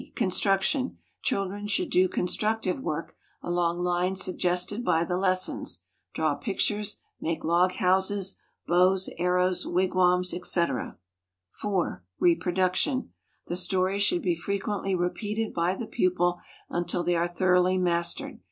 [0.15, 0.97] Construction.
[1.21, 5.83] Children should do constructive work along lines suggested by the lessons
[6.15, 8.35] draw pictures, make log houses,
[8.65, 10.97] bows, arrows, wigwams, etc.
[11.51, 12.03] 4.
[12.19, 13.11] Reproduction.
[13.45, 18.39] The stories should be frequently repeated by the pupil until they are thoroughly mastered.